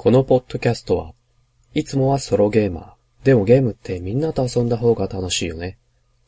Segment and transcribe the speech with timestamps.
[0.00, 1.12] このポッドキャストは、
[1.74, 3.24] いつもはソロゲーマー。
[3.24, 5.76] でもゲームってみんなと遊んだ方が楽しいよね。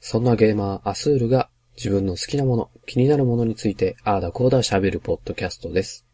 [0.00, 6.04] そんなゲーマー、アスールが自分の好きなもの、気になるものについて、ああだこうだ喋るポッドキャストです。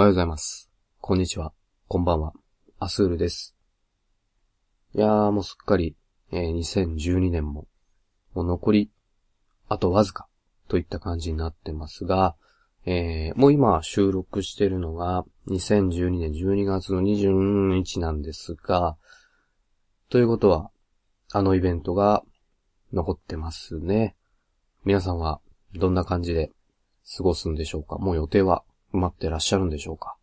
[0.00, 0.70] おはようございます。
[1.02, 1.52] こんにちは。
[1.86, 2.32] こんばんは。
[2.78, 3.54] アスールです。
[4.94, 5.94] いやー、もうすっかり、
[6.32, 7.66] えー2012年も、
[8.32, 8.90] もう残り、
[9.68, 10.26] あとわずか、
[10.68, 12.34] といった感じになってますが、
[12.86, 18.96] えーもう今収録してるのが、2012年12月の22日なんですが、
[20.08, 20.70] ということは、
[21.30, 22.22] あのイベントが
[22.94, 24.16] 残ってますね。
[24.86, 25.42] 皆さんは
[25.74, 26.52] どんな感じで
[27.18, 27.98] 過ごすんでしょうか？
[27.98, 30.16] もう予定は埋まってらっしゃるんでしょうか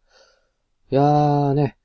[0.89, 1.78] いやーね、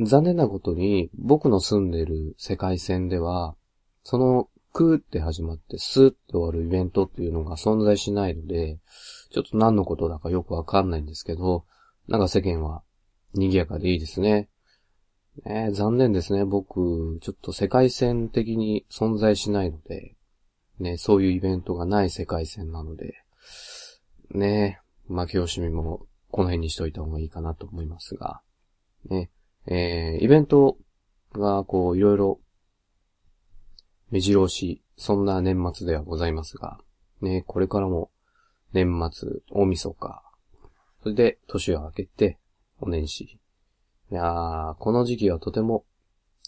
[0.00, 3.54] 残念なことに僕の住んでる世界線では、
[4.02, 8.78] そのクーって始まってスーって終わるイベントっていうのが存在しないので、
[9.30, 11.64] ちょっと何のことだかよくわかんないんですけど、
[12.08, 12.82] なんか世間は
[13.34, 14.48] 賑やかでいいですね。
[15.44, 16.44] ねえ残念ですね。
[16.44, 20.16] 僕、ちょっと世界線的に存在しないので、
[20.78, 23.14] ね、そういうイベントがない世界線なので、
[24.30, 24.80] ね、
[25.10, 28.40] 負け惜しみもこの辺にしといた方がいいかなと思いますが、
[29.08, 29.30] ね、
[29.66, 30.78] えー、イベント
[31.32, 32.40] がこういろいろ
[34.10, 36.78] 目白押し、そんな年末ではございますが、
[37.20, 38.10] ね、これからも
[38.72, 40.22] 年末、大晦日、
[41.02, 42.38] それで年を明けて、
[42.80, 43.24] お年始。
[44.10, 45.84] いやー、この時期はとても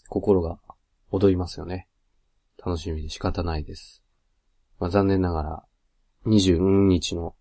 [0.09, 0.59] 心が
[1.11, 1.87] 踊りますよね。
[2.65, 4.03] 楽しみで仕方ないです。
[4.79, 5.63] まあ、残念ながら、
[6.25, 7.35] 22日の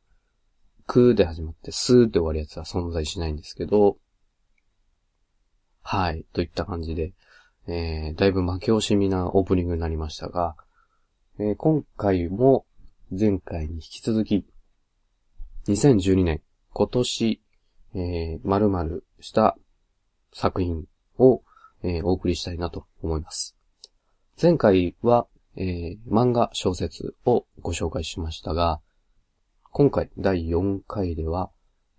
[0.86, 3.96] クーで始まってスーで終わるやつは存在しないんですけど、
[5.82, 7.12] はい、といった感じで、
[7.66, 10.56] えー、だいぶ負け惜しみなオープニングになりましたが、
[11.38, 12.66] えー今回も
[13.10, 14.46] 前回に引き続き、
[15.68, 17.42] 2012年、今年、
[17.94, 19.56] えー、〇〇した
[20.32, 20.84] 作品
[21.18, 21.42] を、
[21.82, 23.56] えーお送りしたいなと思います。
[24.40, 25.26] 前回は、
[25.56, 28.80] えー漫画小説をご紹介しましたが、
[29.74, 31.50] 今回第4回では、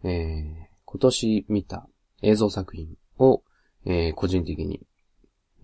[0.03, 1.89] えー今年見た
[2.21, 3.41] 映像作品を、
[3.87, 4.81] えー個人的に、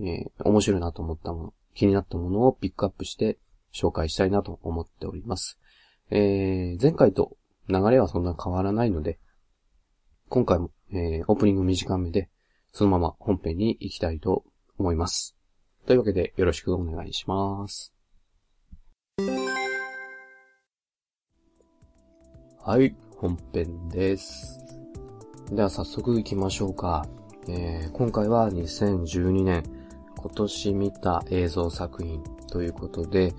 [0.02, 3.38] えー面白いなと思ったもの、気になったものをピックアップして
[3.72, 5.60] 紹介したいなと思っております。
[6.10, 7.38] えー前回と
[7.68, 9.20] 流れはそんな変わらないので、
[10.30, 12.32] 今回も、えーオープニング短めで、
[12.72, 14.46] そのまま本編に行きたいと
[14.80, 15.38] 思います。
[15.86, 17.99] というわけでよろしくお願いします。
[22.62, 24.60] はい、本編です。
[25.50, 27.06] では早速行きましょうか。
[27.48, 29.64] えー今回は2012年
[30.18, 32.22] 今年見た映像作品
[32.52, 33.34] ということで、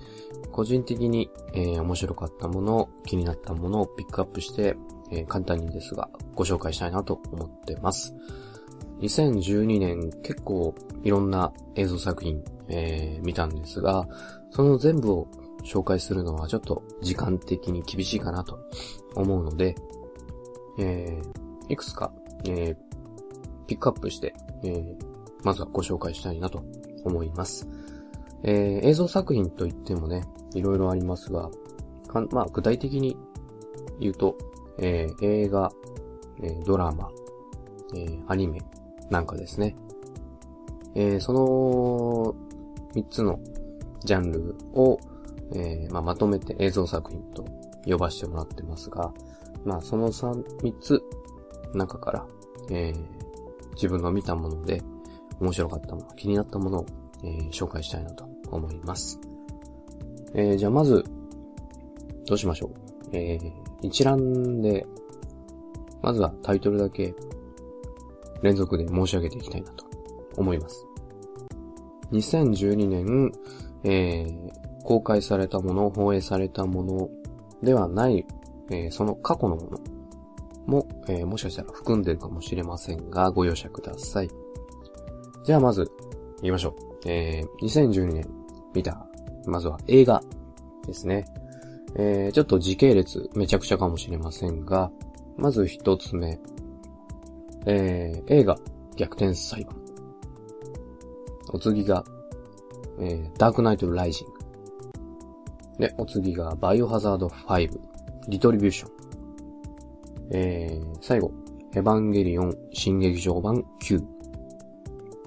[0.51, 4.75] 個人的に、えー面白かったもの、気になったものをピックアップして、
[5.11, 8.15] えー簡単にですがご紹介したいなと思ってます。
[9.01, 10.73] 2012年結構
[11.03, 14.07] いろんな映像作品、えー見たんですが、
[14.49, 15.27] その全部を
[15.63, 18.59] 紹介するのはちょっと時間的に厳しいかなと
[19.15, 19.75] 思うので、
[20.79, 22.11] えーいくつか、
[22.45, 22.75] えー
[23.67, 24.33] ピックアップして、
[24.63, 24.95] えー
[25.43, 26.63] まずはご紹介したいなと
[27.03, 27.67] 思います。
[28.43, 30.23] えー映像作品といってもね、
[30.53, 31.49] いろいろありますが、
[32.07, 33.17] かんまあ、具体的に
[33.99, 34.37] 言うと、
[34.77, 35.71] えー映画、
[36.41, 37.09] えードラマ、
[37.93, 38.61] えーアニメ
[39.09, 39.75] なんかですね。
[40.95, 42.35] えーその
[42.93, 43.39] 3つの
[44.03, 44.99] ジャンルを、
[45.53, 47.45] えーまあ、まとめて映像作品と
[47.85, 49.13] 呼ばせてもらってますが、
[49.65, 51.01] まあその3、3つ
[51.73, 52.25] 中から、
[52.69, 53.05] えー
[53.75, 54.83] 自分の見たもので
[55.39, 56.85] 面白かったもの、気になったものを、
[57.23, 59.19] えー紹介したいなと思います。
[60.33, 61.03] えーじゃあまず、
[62.27, 62.71] どうしましょう？
[63.13, 64.85] えー一覧で、
[66.01, 67.15] まずはタイトルだけ
[68.43, 69.85] 連続で申し上げていきたいなと
[70.35, 70.85] 思います。
[72.11, 73.31] 2012年、
[73.83, 74.51] えー
[74.83, 77.09] 公開されたもの、放映されたもの
[77.63, 78.25] ではない、
[78.69, 79.79] えーその過去のもの
[80.65, 84.29] も、えーもしかしたら含んでるかもしれませんが、ご容赦ください。
[85.43, 85.91] じゃあまず、
[86.41, 87.09] 言いましょう。
[87.09, 88.29] えー2012年
[88.73, 89.05] 見た、
[89.45, 90.21] まずは映画
[90.85, 91.25] ですね。
[91.95, 94.91] えーちょっと時系列めちゃくちゃかもしれませんが、
[95.37, 96.39] まず一つ目。
[97.65, 98.57] えー映画、
[98.95, 99.75] 逆転裁判。
[101.53, 102.03] お次が、
[102.99, 104.40] えーダークナイトライジング。
[105.81, 107.79] で、お次がバイオハザード5。
[108.27, 108.91] リトリビューション。
[110.29, 111.31] えー、最後、
[111.73, 113.99] エヴァンゲリオン新劇場版9。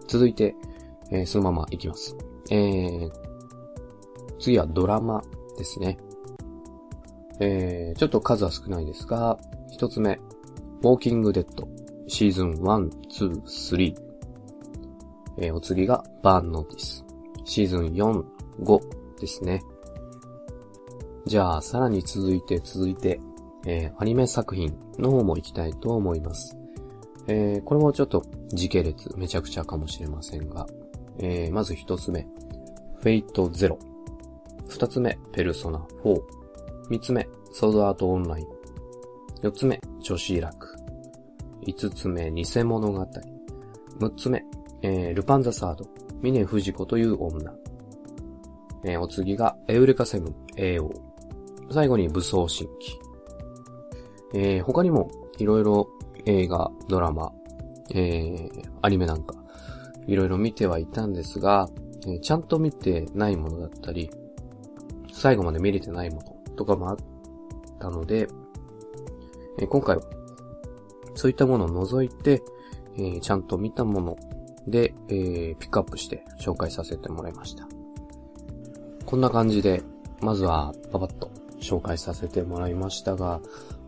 [0.06, 0.54] 続いて、
[1.10, 2.16] えー、そのままいきます。
[2.52, 3.10] えー、
[4.38, 5.24] 次はドラマ
[5.58, 5.98] ですね。
[7.40, 9.36] えー、ちょっと数は少ないですが、
[9.72, 10.20] 一つ目、
[10.82, 11.66] ウォーキングデッド、
[12.06, 13.94] シーズン1、2、3。
[15.36, 17.04] えー、お次が、バーンノーティス、
[17.44, 18.22] シーズン4、
[18.62, 19.60] 5ですね。
[21.26, 23.18] じゃあ、さらに続いて続いて、
[23.66, 26.56] えー、アニメ作品の方も行きたいと思います。
[27.26, 30.66] えー、これもちょっと時系列めちゃくちゃかもしれませんが、
[31.18, 32.26] えー、まず一つ目、
[33.00, 33.78] フェイトゼロ。
[34.68, 36.20] 二つ目、ペルソナ4。
[36.90, 38.46] 三つ目、ソードアートオンライン。
[39.40, 40.76] 四つ目、女子楽。
[41.62, 43.06] 五つ目、偽物語。
[43.98, 44.44] 六つ目、
[44.82, 45.86] えー、ルパンザサード。
[46.20, 47.54] 峰藤子という女。
[48.84, 51.13] えー、お次が、エウレカセブン AO。
[51.70, 52.98] 最後に武装新規。
[54.34, 55.88] えー、他にも、いろいろ
[56.26, 57.32] 映画、ドラマ、
[57.90, 59.34] えー、アニメなんか、
[60.06, 61.68] いろいろ見てはいたんですが、
[62.06, 64.10] えー、ちゃんと見てないものだったり、
[65.12, 66.96] 最後まで見れてないものとかもあっ
[67.78, 68.28] たので、
[69.58, 70.02] え、今回は、
[71.14, 72.42] そういったものを除いて、
[72.98, 74.16] え、ちゃんと見たもの
[74.66, 77.68] で、え、ピックアップして紹介させてもらいました。
[79.06, 79.82] こんな感じで、
[80.20, 81.30] まずはパパッと
[81.64, 83.40] 紹介させてもらいましたが、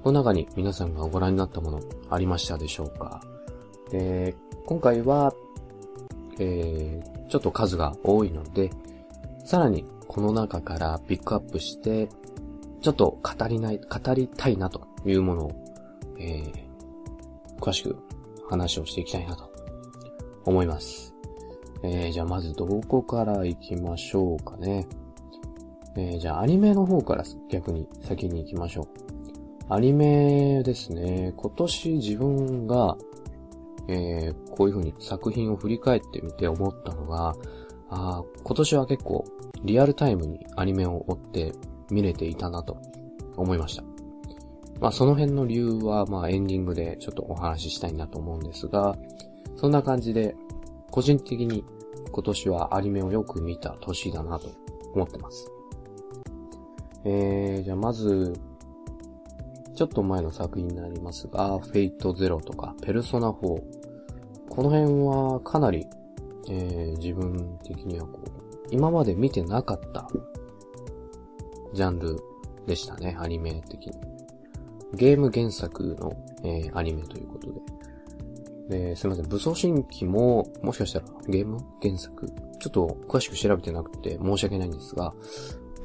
[0.02, 1.80] この中に皆さんがご覧になったもの
[2.10, 3.20] ありましたでしょうか？
[3.90, 4.34] で、
[4.64, 5.34] 今回は、
[6.38, 8.70] えー、ちょっと数が多いので、
[9.44, 12.08] さらにこの中からピックアップして、
[12.80, 15.52] ちょっと語りない、語りたいなというものを、
[16.18, 17.96] えー、詳しく
[18.48, 19.52] 話をしていきたいなと
[20.44, 21.14] 思います。
[21.82, 24.86] えー、じゃあまずどこから行きましょうかね。
[25.96, 28.86] えー、じゃあアニメの方から逆に先に行きましょう。
[29.68, 31.32] アニメですね。
[31.36, 32.96] 今年自分が、
[33.88, 37.34] えー、こういう風に作品を振り返ってみて思ったのが、
[37.88, 39.24] あ今年は結構
[39.64, 41.52] リアルタイムにアニメを追って
[41.90, 42.78] 見れていたなと
[43.36, 43.82] 思いました。
[44.80, 48.96] まあその辺の理由はまあエンディングでちょっとお話ししたいなと思うんですが、
[49.56, 50.36] そんな感じで
[50.90, 51.64] 個人的に
[52.12, 54.50] 今年はアニメをよく見た年だなと
[54.94, 55.50] 思ってます。
[57.08, 58.34] えー、じゃあまず
[59.76, 63.32] ちょっと前の作品になりますが、フェイトゼロとか、ペルソナ4。
[63.38, 63.62] こ
[64.62, 65.86] の辺はかなり、
[66.48, 68.30] えー、自分的にはこう、
[68.70, 70.08] 今まで見てなかった
[71.74, 72.18] ジャンル
[72.66, 73.92] でしたね、アニメ的に。
[74.94, 76.12] ゲーム原作の、
[76.42, 77.52] えー、アニメということ
[78.68, 78.88] で。
[78.88, 82.26] で、すいません、武装新規も、もしかしたらゲーム原作、
[82.58, 85.14] ちょっと詳しく調べてなくて申し訳ないんですが、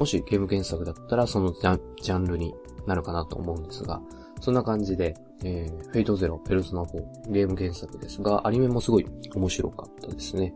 [0.01, 2.55] もしゲーム原作だったらそのジャンルに
[2.87, 4.01] なるかなと思うんですが、
[4.39, 5.13] そんな感じで、
[5.43, 9.05] えー、フェイトゼロ、ペルソナ4、ゲーム原作ですが、アニメもすごい
[9.35, 10.55] 面白かったですね。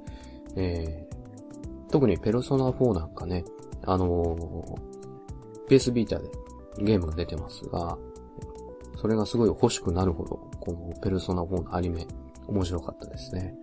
[0.55, 3.45] えー、特にペルソナ4なんかね、
[3.83, 6.27] あのー、PS ビータで
[6.79, 7.99] ゲームが出てますが、
[8.99, 12.07] それがすごい欲しくなるほど、このペルソナ4のアニメ、
[12.47, 13.53] 面白かったですね。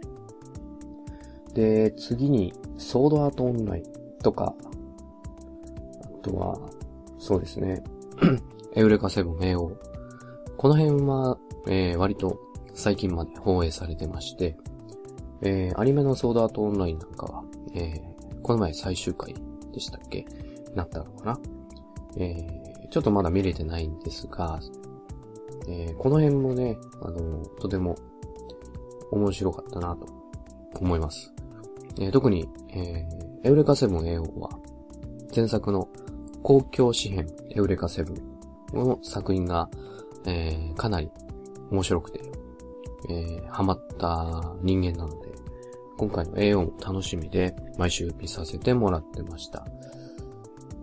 [1.54, 4.54] で、次に、ソードアートオンラインとか、
[6.22, 6.58] とは、
[7.18, 7.82] そうですね。
[8.74, 9.76] エウレカセブン AO。
[10.56, 12.38] この辺は、えー、割と
[12.74, 14.56] 最近まで放映されてまして、
[15.42, 19.34] えー、アニメのソードアートオンラインなんかは、えー、この前最終回
[19.72, 20.24] でしたっけ？
[20.74, 21.38] なったのかな？
[22.16, 24.60] えー、ちょっとまだ見れてないんですが、
[25.68, 27.96] えー、この辺もね、あの、とても
[29.10, 30.06] 面白かったなと
[30.80, 31.32] 思います。
[31.98, 34.50] えー、特に、えー、エウレカセブン AO は、
[35.34, 35.88] 前作の
[36.42, 38.16] 公共紙幣エウレカセブン
[38.74, 39.68] の作品が、
[40.26, 41.10] えー、かなり
[41.70, 42.20] 面白くて、
[43.08, 45.32] えー、ハマった人間なので、
[45.96, 49.66] 今回の A4 も楽しみで毎週見させてもらってました。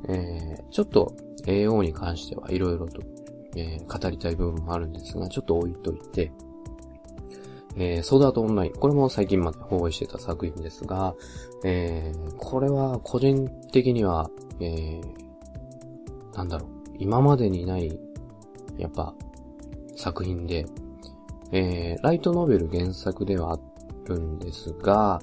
[0.08, 1.14] えー、ちょっと
[1.46, 3.02] AO に関してはいろいろと、
[3.56, 6.32] えー、語りたい部分もあるんですが、ちょっと置いといて、
[7.76, 8.74] えー、ソードアートオンライン。
[8.74, 11.16] これも最近まで放映してた作品ですが、
[11.64, 15.29] えー、これは個人的には、えー、
[16.34, 16.70] なんだろう。
[16.98, 18.00] 今までにない、
[18.78, 19.14] やっぱ、
[19.96, 20.66] 作品で、
[21.52, 23.60] えー、ライトノベル原作ではあ
[24.08, 25.22] るんですが、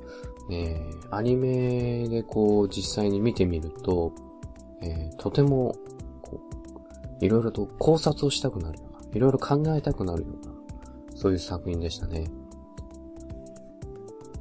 [0.51, 4.13] えー、アニメでこう実際に見てみると、
[4.81, 5.75] えー、とても、
[6.23, 6.41] こ
[7.21, 10.53] う、いろいろと考察をしたくなるような、いろいろ考えたくなるような、
[11.15, 12.31] そういう作品でしたね。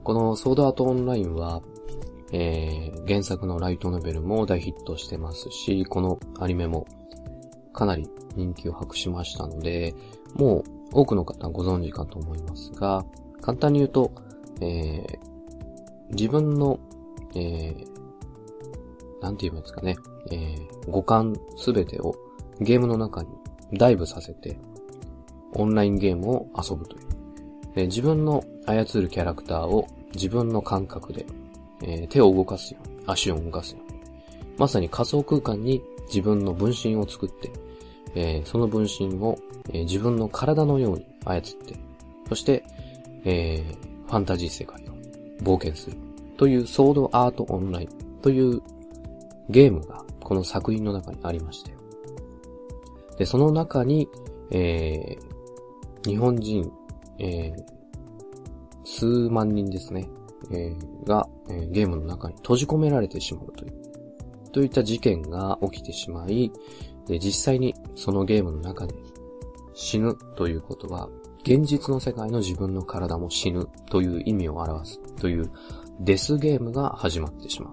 [0.03, 1.61] このソードアートオンラインは、
[2.31, 6.87] えー、原作のライトノベルも大ヒットしてますし、このアニメも
[7.73, 9.93] かなり人気を博しましたので、
[10.33, 10.63] もう
[10.93, 13.05] 多くの方ご存知かと思いますが、
[13.41, 14.11] 簡単に言うと、
[14.61, 15.17] えー、
[16.11, 16.79] 自分の、
[17.35, 17.85] えー、
[19.21, 19.95] なんて言いますかね、
[20.31, 22.15] えー、五感すべてを
[22.59, 23.29] ゲームの中に
[23.73, 24.57] ダイブさせて、
[25.53, 27.05] オンラインゲームを遊ぶという。
[27.87, 31.25] 自分の操るキャラクターを自分の感覚で、
[31.83, 33.99] えー、手を動かすように、足を動かすように。
[34.57, 37.51] まさに仮想空間に自分の分身を作って、
[38.15, 39.37] えー、その分身を、
[39.69, 41.75] えー、自分の体のように操って、
[42.29, 42.63] そして、
[43.25, 45.97] えー、ファンタジー世界を冒険する
[46.37, 48.61] というソードアートオンラインという
[49.49, 51.75] ゲームがこの作品の中にありまして。
[53.17, 54.07] で、その中に、
[54.51, 56.71] えー、日本人、
[57.19, 57.63] えー、
[58.83, 60.07] 数万人ですね、
[60.51, 63.73] えー、が、えー、ゲームの中に閉じ込められてしまうという、
[64.51, 66.51] といった事件が起きてしまい、
[67.07, 68.95] で、実際にそのゲームの中で
[69.73, 71.09] 死ぬということは、
[71.43, 75.51] 現実の世界の自分の体も死ぬという意味を表すという
[75.99, 77.71] デスゲームが始まってしま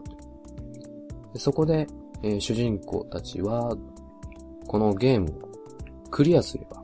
[1.34, 1.86] うそこで、
[2.22, 3.76] えー、主人公たちは、
[4.66, 5.48] このゲームを
[6.10, 6.82] クリアすれば、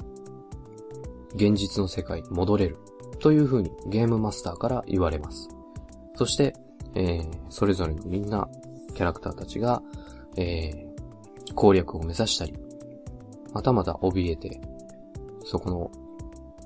[1.34, 2.78] 現実の世界に戻れる
[3.20, 5.48] という風にゲームマスターから言われます。
[6.18, 6.52] そして、
[6.96, 8.48] えー、それぞれのみんな、
[8.92, 9.80] キャラクターたちが、
[10.36, 12.58] えー、攻略を目指したり、
[13.52, 14.60] またまた怯えて、
[15.44, 15.92] そこの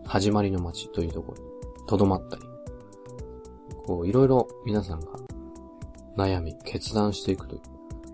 [0.06, 1.50] 始まりの街というところに
[1.87, 2.42] 留まったり、
[3.85, 5.06] こう、いろいろ皆さんが
[6.16, 7.61] 悩み、決断していくという、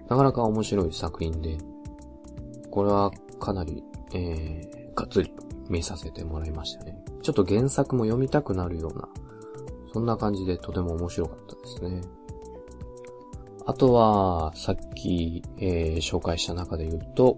[0.09, 1.57] なかなか面白い作品で、
[2.73, 5.33] これはかなり、えー、がっつり
[5.69, 7.01] 見させてもらいましたね。
[7.23, 9.09] ちょっと原作も読みたくなるような、
[9.93, 12.01] そんな感じでとても面白かったですね。
[13.67, 17.37] あとは、さっき、えー、紹介した中で言うと、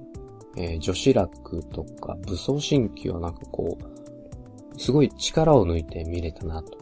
[0.56, 6.78] えー、女子楽とか武装新規はなんかこう、すごい力を抜いて見れたなと。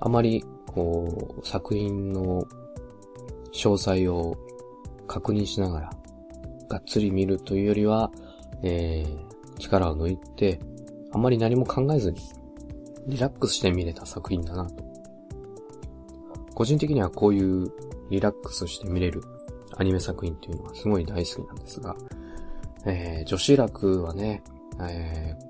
[0.00, 2.46] あまり、こう、作品の
[3.52, 4.36] 詳細を
[5.06, 5.90] 確認しながら、
[6.68, 8.10] がっつり見るというよりは、
[8.62, 10.58] えー、力を抜いて、
[11.12, 12.18] あまり何も考えずに、
[13.08, 14.84] リラックスして見れた作品だなと。
[16.54, 17.72] 個人的にはこういう
[18.10, 19.22] リラックスして見れる
[19.76, 21.96] アニメ作品っていうのはすごい大好きなんですが、
[22.84, 24.42] えー、女子楽はね、
[24.80, 25.44] えー、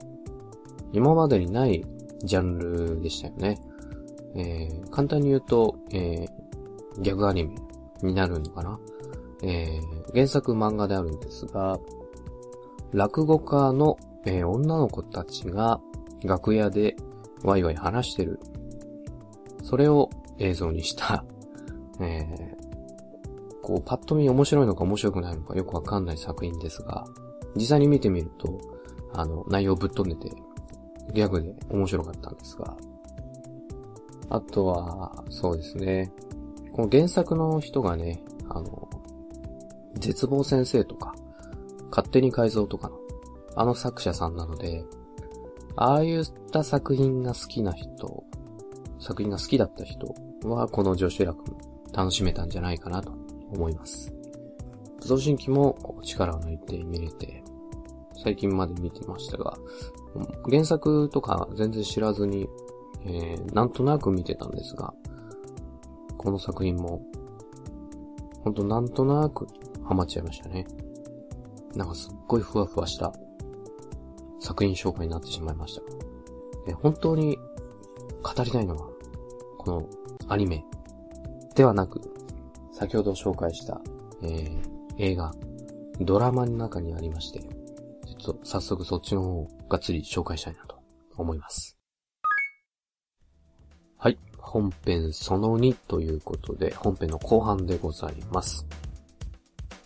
[0.93, 1.85] 今までにない
[2.23, 3.61] ジャンルでしたよね。
[4.37, 7.57] えー、簡単に言うと、えー、ギャグアニメ
[8.03, 8.79] になるのかな。
[9.43, 11.79] えー、原作漫画であるんですが、
[12.93, 15.81] 落語家の、えー、女の子たちが
[16.23, 16.97] 楽屋で
[17.43, 18.41] ワイワイ話してる。
[19.63, 21.25] それを映像にした
[22.01, 27.07] えー、こう、パッと見面白いのか面白くないのかよくわかんない作品ですが、
[27.57, 28.59] 実際に見てみると、
[29.13, 30.35] あの、内容ぶっ飛んでて、
[31.13, 32.77] ギャグで面白かったんですが、
[34.31, 36.13] あとは、そうですね、
[36.73, 38.89] この原作の人がね、あの、
[39.95, 41.15] 絶望先生とか、
[41.91, 42.99] 勝手に改造とかの、
[43.57, 44.85] あの作者さんなので、
[45.81, 48.25] ああいった作品が好きな人、
[48.99, 51.57] 作品が好きだった人は、この女子楽も
[51.93, 53.13] 楽しめたんじゃないかなと
[53.53, 54.13] 思います。
[55.01, 57.45] 武装新規も力を抜いて見れて、
[58.25, 59.57] 最近まで見てましたが、
[60.51, 62.49] 原作とか全然知らずに、
[63.05, 64.93] えー、なんとなく見てたんですが、
[66.17, 67.03] この作品も、
[68.43, 69.47] ほんとなんとなく
[69.85, 70.67] ハマっちゃいましたね。
[71.77, 73.13] なんかすっごいふわふわした
[74.49, 75.83] 作品紹介になってしまいました。
[76.67, 77.37] え本当に
[78.23, 78.89] 語りたいのは、
[79.59, 79.87] この
[80.27, 80.65] アニメ
[81.55, 82.01] ではなく、
[82.73, 83.79] 先ほど紹介した、
[84.23, 84.61] えー、
[84.97, 85.35] 映画、
[86.01, 90.79] ドラマの中にありまして、ちょっと早速そっちの方をがっつり紹介したいなと
[91.19, 91.77] 思います。
[93.99, 94.19] はい。
[94.39, 98.67] 本編その2ということで、本編の後半でございます。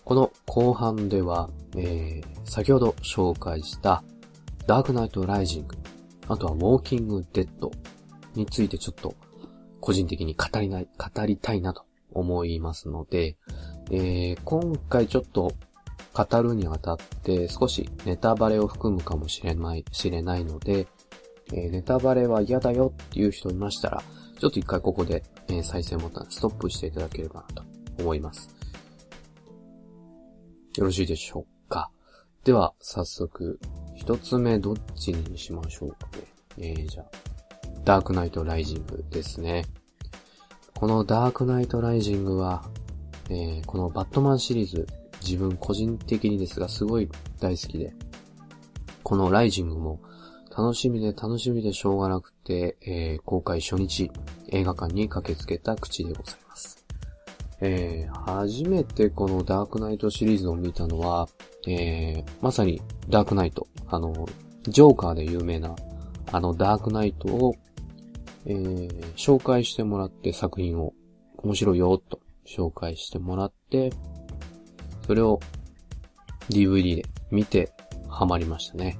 [0.04, 4.04] この後半では、えー、先ほど紹介した
[4.72, 5.76] ダークナイトライジング、
[6.28, 7.70] あとはウォーキングデッド
[8.34, 9.14] についてちょっと
[9.82, 13.36] 個人的に語りない、語りたいなと思いますので、
[13.90, 15.52] えー、今回ちょっと
[16.14, 20.86] 語るにあたって少しネタバレを含むかもしれない、知れないので、
[21.52, 24.02] えー、ネタバレは嫌だよっていう人いましたら、
[24.38, 27.62] ちょっと一回ここで、えー、再生ボタンストップしていただければなと
[27.98, 28.48] 思います。
[30.78, 31.90] よろしいでしょうか？
[32.44, 33.60] では、早速、
[33.94, 36.08] 一つ目どっちにしましょうか
[36.58, 36.74] ね。
[36.74, 37.06] えー、じゃあ、
[37.84, 39.64] ダークナイトライジングですね。
[40.74, 42.64] このダークナイトライジングは、
[43.30, 44.88] えー、このバットマンシリーズ
[45.22, 47.08] 自分個人的にですがすごい
[47.38, 47.94] 大好きで、
[49.04, 50.00] このライジングも
[50.50, 54.10] 楽しみで楽しみでしょうがなくて、えー、公開初日
[54.48, 56.84] 映画館に駆けつけた口でございます。
[57.60, 61.28] えー、初めてこのダークナイトシリーズを見たのは、
[61.66, 64.28] えー、まさにダークナイト、あの、
[64.64, 65.74] ジョーカーで有名な、
[66.30, 67.54] あのダークナイトを、
[68.46, 70.92] えー、紹介してもらって作品を、
[71.38, 73.92] 面白いよ、と紹介してもらって、
[75.06, 75.40] それを
[76.48, 77.72] DVD で見て
[78.08, 78.98] ハマりましたね。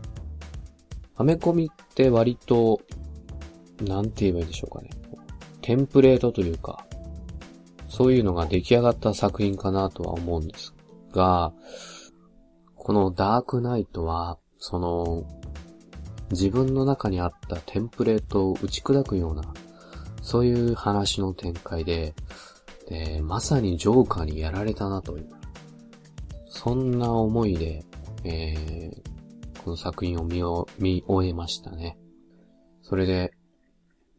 [1.17, 2.81] アメコミって割と、
[3.81, 4.91] なんて言えばいいでしょうかね。
[5.61, 6.85] テンプレートというか、
[7.89, 10.75] そういうのが出来上がった作品かなとは思うんです
[11.13, 11.53] が、
[12.83, 15.25] このダークナイトは、その、
[16.33, 19.43] 自分の中にあったテンプレートを打ち砕くような、
[20.21, 22.13] そういう話の展開で、
[22.89, 25.31] で、まさにジョーカーにやられたなという、
[26.49, 27.85] そんな思いで、
[28.25, 31.97] えー、この作品を見を見終えましたね。
[32.83, 33.33] それで、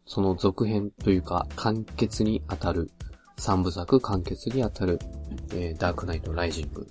[0.05, 2.91] その続編というか、完結にあたる
[3.35, 4.99] 三部作完結にあたる、
[5.51, 6.87] えー、ダークナイトライジング。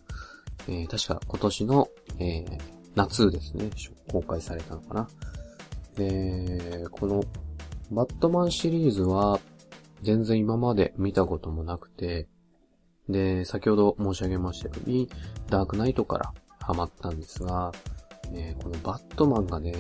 [0.69, 1.88] えー、確か今年の、
[2.19, 2.59] えー、
[2.95, 3.71] 夏ですね、
[4.11, 5.09] 公開されたのかな。
[5.97, 7.23] で、この、
[7.90, 9.40] バットマンシリーズは、
[10.02, 12.26] 全然今まで見たこともなくて、
[13.09, 15.09] で、先ほど申し上げましたように、
[15.49, 17.73] ダークナイトからハマったんですが、
[18.33, 19.73] えー、このバットマンがね、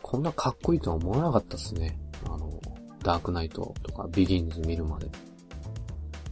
[0.00, 1.98] こんなかっこいいとは思わなかったですね。
[2.26, 2.60] あの、
[3.02, 5.08] ダークナイトとかビギンズ見るまで。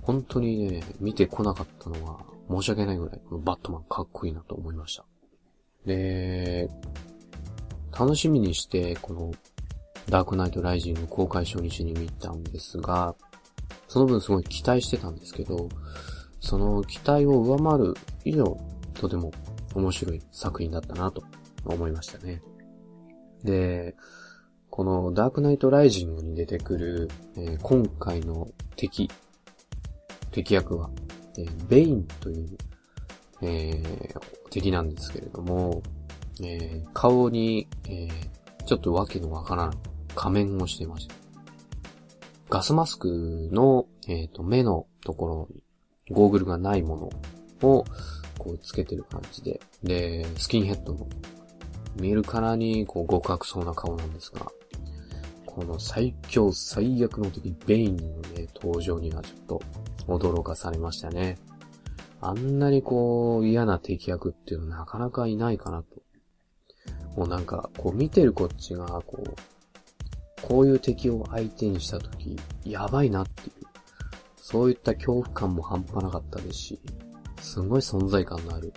[0.03, 5.04] 本当にね、見てこなかったのは申し訳ないぐらい、バットマンかっこいいなと思いました。
[5.87, 6.69] で、
[7.99, 9.33] 楽しみにして、この、
[10.09, 13.14] ダークナイトライジング公開初日に見たんですが、
[13.87, 15.69] その分すごい期待してたんですけど、
[16.40, 18.57] その期待を上回る以上、
[18.95, 19.33] とても
[19.75, 21.23] 面白い作品だったなと
[21.64, 22.42] 思いましたね。
[23.45, 23.95] で、
[24.71, 29.10] このダークナイトライジングに出てくる、えー、今回の敵、
[30.30, 30.91] 敵役は、
[31.38, 32.58] えー、ベインという、
[33.43, 35.82] えー、敵なんですけれども、
[36.43, 39.73] えー、顔に、えー、ちょっとわけのわからん
[40.14, 41.14] 仮面をしていました。
[42.49, 45.62] ガスマスクの、えっ、と、目のところに、
[46.10, 46.97] ゴーグルがないも
[47.62, 47.84] のを、
[48.38, 51.06] こう、つけてる感じで、で、スキンヘッドの、
[52.00, 54.50] 見るからに、こう、極悪そうな顔なんですが、
[55.47, 59.62] この最強最悪の敵、ベインのね、登場にはちょっと
[60.06, 61.39] 驚かされましたね。
[62.21, 66.00] あんなにこう嫌な敵役っていうのはなかなかいないかなと。
[67.17, 69.34] もうなんか、こう見てるこっちが、こう、
[70.43, 73.67] こういう敵を相手にしたとき、やばいなっていう、
[74.36, 76.80] そういった恐怖感も半端なかったですし、
[77.41, 78.73] すごい存在感のある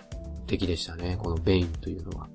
[0.46, 2.28] 敵でしたね、このベインというのは。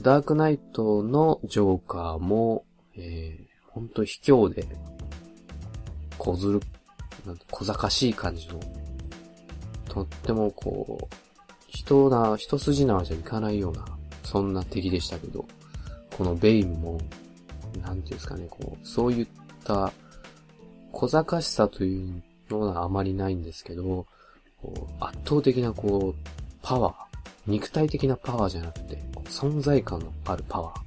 [0.00, 2.64] ダークナイトのジョーカーも、
[2.96, 4.66] えー、ほんと卑怯で、
[6.16, 6.60] 小ずる、
[7.26, 8.60] なん小賢しい感じの、
[9.88, 11.14] とってもこう、
[11.68, 13.84] 人な、一筋縄じゃいかないような、
[14.24, 15.46] そんな敵でしたけど、
[16.16, 17.00] このベインも、
[17.82, 19.26] なんていうんですかね、こう、そういっ
[19.64, 19.92] た
[20.92, 24.06] 小賢しさというのはあまりないんですけど、
[25.00, 26.28] 圧倒的なこう、
[26.62, 26.94] パワー、
[27.46, 30.80] 肉体的なパワーじゃなくて、存在感のあるパワー。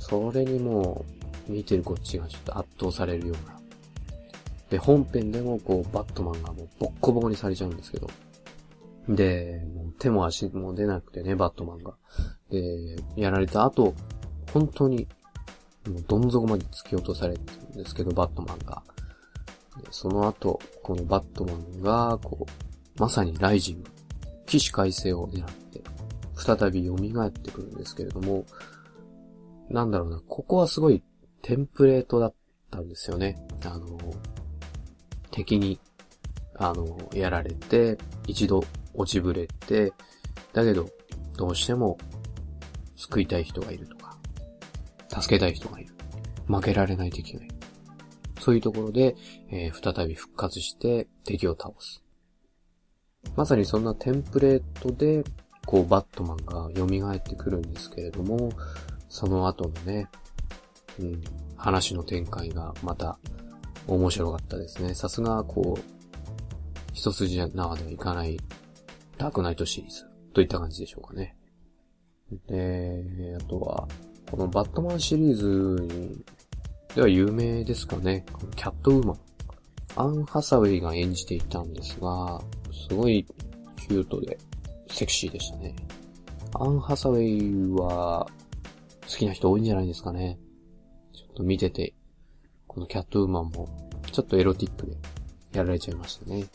[0.00, 1.04] それにも
[1.48, 3.57] う、見てるこっちがちょっと圧倒されるような。
[4.70, 8.08] で、本編でもこう、バットマンがもうボッコボコにされちゃうんですけど。
[9.08, 11.94] で、もう手も足も出なくてね、バットマンが。
[12.50, 13.94] で、やられた後、
[14.52, 15.08] 本当に、
[15.88, 18.82] もうどん底まで突き落とされてるんですけど、バットマンが。
[19.90, 23.90] その後、このバットマンが、こう、まさにライジング、
[24.46, 25.82] 起死回生を狙って、
[26.34, 28.44] 再び蘇ってくるんですけれども、
[29.70, 31.02] なんだろうな、ここはすごい
[31.42, 32.34] テンプレートだっ
[32.70, 33.36] たんですよね。
[33.64, 33.98] あの、
[35.30, 35.78] 敵に、
[36.54, 38.64] あの、やられて、一度
[38.94, 39.92] 落ちぶれて、
[40.52, 40.88] だけど、
[41.36, 41.98] どうしても、
[42.96, 44.18] 救いたい人がいるとか、
[45.20, 45.94] 助けたい人がいる。
[46.46, 47.54] 負けられない敵がいる。
[48.40, 49.16] そういうところで、
[49.50, 52.02] えー、再び復活して敵を倒す。
[53.36, 55.24] まさにそんなテンプレートで、
[55.66, 58.50] こう、バットマンが蘇ってくるんですけれども、
[59.08, 60.08] その後のね、
[60.98, 61.22] うん、
[61.56, 63.18] 話の展開がまた
[63.88, 64.94] 面白かったですね。
[64.94, 65.80] さすが、こう、
[66.92, 68.38] 一筋縄ではいかない
[69.16, 71.36] ダークナイトシリーズといった感じでしょうかね。
[72.46, 73.88] で、あとは、
[74.30, 76.24] このバットマンシリーズ
[76.94, 78.26] では有名ですかね。
[78.56, 79.18] キャットウーマン。
[79.96, 82.40] アン・ハサウェイが演じていたんですが、
[82.88, 83.26] すごい
[83.88, 84.38] キュートで
[84.88, 85.74] セクシーでしたね。
[86.54, 88.28] アン・ハサウェイは
[89.02, 90.38] 好きな人多いんじゃないですかね。
[91.12, 91.94] ちょっと見てて、
[92.68, 93.68] このキャットウーマンも
[94.12, 94.92] ちょっとエロティックで
[95.52, 96.46] やられちゃいましたね。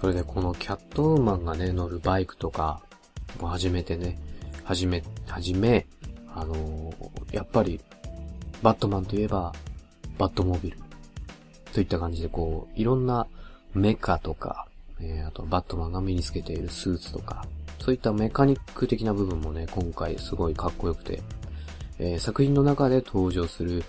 [0.00, 2.80] それでこのキャットウーマンがね、乗るバイクとか、
[3.40, 4.18] も初めてね、
[4.64, 5.86] はじめ、はじめ、
[6.34, 7.80] あのー、やっぱり、
[8.62, 9.52] バットマンといえば、
[10.18, 10.78] バットモビル。
[11.72, 13.26] といった感じで、こう、いろんな
[13.74, 14.68] メカとか、
[15.00, 17.44] えー、あと、バットマンが身につけているスーツとか、
[17.80, 21.22] そういったメカニック的な部分もね、今回すごいかっこよくて、
[21.98, 23.82] えー、作品の中で登場する、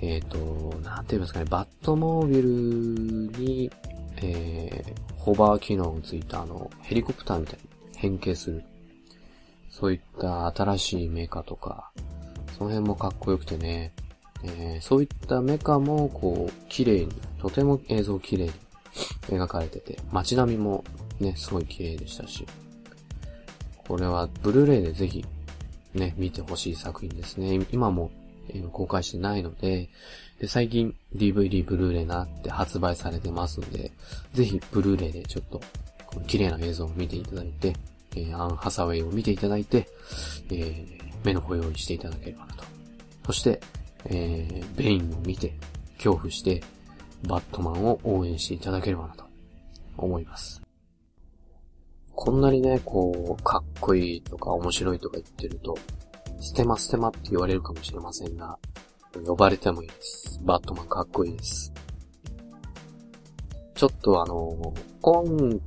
[0.00, 3.70] えっ、ー、と、なんて言いますかね、バットモービルに、
[4.16, 8.64] えー、ホバー機能がついたあの、ヘリコプターみたいに変形する。
[9.70, 11.90] そういった新しいメカとか、
[12.56, 13.92] その辺もかっこよくてね、
[14.44, 18.52] えー、そういったメカも、こう、綺麗に、とても映像綺麗に
[19.22, 20.84] 描かれてて、街並みも
[21.18, 22.46] ね、すごい綺麗でしたし、
[23.88, 25.24] これはブルーレイでぜひ、
[25.94, 27.66] ね、見てほしい作品ですね。
[27.72, 28.10] 今も、
[28.72, 29.88] 公開してないので、
[30.38, 33.92] で、最近 DVD ブルーレイなって発売されてますので、
[34.32, 35.60] ぜひブルーレイでちょっと、
[36.06, 37.74] この綺麗な映像を見ていただいて、
[38.16, 39.88] えー、アン・ハサウェイを見ていただいて、
[40.50, 40.86] えー、
[41.24, 42.64] 目の保養にしていただければなと。
[43.26, 43.60] そして、
[44.04, 45.54] えー、ベインを見て、
[45.96, 46.62] 恐怖して、
[47.26, 49.24] バットマンを応援していただければなと
[49.96, 50.63] 思います。
[52.14, 55.76] こんなにね、こう、かっこいいとか面白いとか言ってると、
[56.40, 58.58] ステマステマって言われるかもしれませんが、
[59.24, 60.40] 呼ばれてもいいです。
[60.42, 61.72] バットマンかっこいいです。
[63.74, 65.60] ちょっとあの、今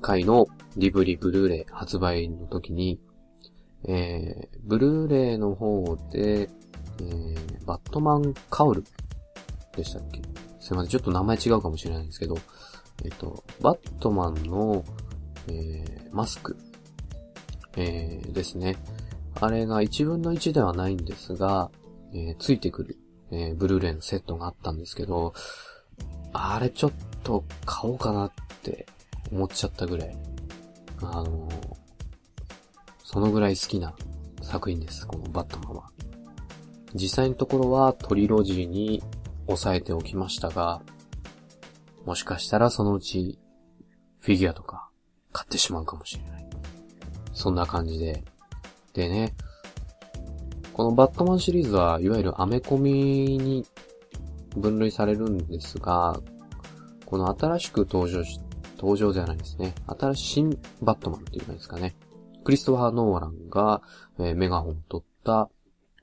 [0.00, 0.46] 回の
[0.76, 3.00] リブリブルーレイ発売の時に、
[3.84, 6.50] えー、ブルーレイの方で、
[7.00, 8.84] えー、バットマンカウル
[9.76, 10.22] でしたっけ？
[10.60, 12.36] すいません、ちょっと名前違うかもしれないんですけど、
[13.04, 14.84] えっ、と、バットマンの、
[15.50, 16.56] えー、マスク、
[17.76, 18.76] えー、ですね。
[19.40, 21.70] あれが1分の1ではないんですが、
[22.12, 22.98] えー、ついてくる、
[23.30, 25.34] え、ブルーレイのセットがあったんですけど、
[26.32, 28.32] あれちょっと買おうかなっ
[28.62, 28.86] て
[29.32, 30.16] 思っちゃったぐらい、
[31.02, 31.48] あの、
[33.02, 33.94] そのぐらい好きな
[34.42, 35.90] 作品です、このバットマンは。
[36.94, 39.02] 実際のところはトリロジーに
[39.46, 40.82] 抑えておきましたが、
[42.04, 43.38] もしかしたらそのうち
[44.20, 44.89] フィギュアとか
[45.32, 46.46] 買ってしまうかもしれない。
[47.32, 48.24] そんな感じで。
[48.92, 49.34] でね、
[50.72, 52.92] このバットマンシリーズはいわゆるアメコミ
[53.38, 53.66] に
[54.56, 56.20] 分類されるんですが、
[57.06, 58.40] この新しく登場し、
[58.76, 59.74] 登場じゃないですね。
[59.86, 61.94] 新しい新バットマンっていうかですかね。
[62.44, 63.82] クリストファー・ノーランが、
[64.18, 65.50] えー、メガホンを取った、